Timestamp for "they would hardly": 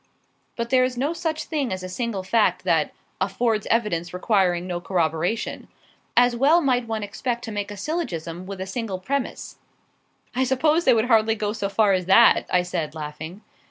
10.85-11.35